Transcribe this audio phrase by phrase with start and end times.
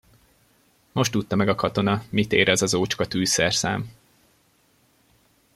[0.93, 3.93] Most tudta meg a katona, mit ér az az ócska tűzszerszám.